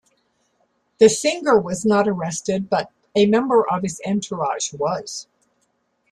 The 0.97 1.09
singer 1.09 1.59
was 1.59 1.85
not 1.85 2.07
arrested, 2.07 2.71
but 2.71 2.91
a 3.13 3.27
member 3.27 3.63
of 3.71 3.83
his 3.83 4.01
entourage 4.03 4.73
was. 4.73 5.27